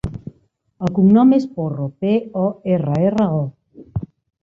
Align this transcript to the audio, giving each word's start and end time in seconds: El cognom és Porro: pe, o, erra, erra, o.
El 0.87 0.91
cognom 0.95 1.35
és 1.37 1.45
Porro: 1.59 1.91
pe, 2.07 2.17
o, 2.47 2.49
erra, 2.79 2.99
erra, 3.13 3.33
o. 3.45 3.49